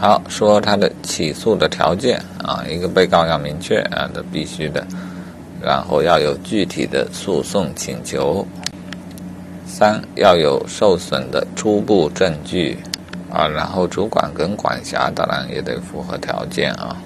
[0.00, 4.82] 好，说他的起诉的条件啊，一个被告要明确啊，这必须的，
[5.62, 8.46] 然后要有具体的诉讼请求，
[9.66, 12.78] 三要有受损的初步证据
[13.30, 16.96] 啊，然后主管跟管辖当然也得符合条件啊。